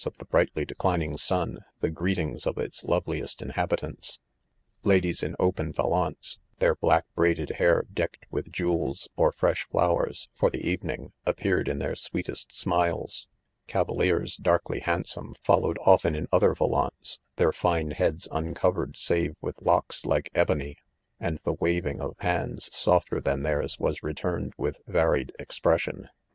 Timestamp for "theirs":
23.43-23.77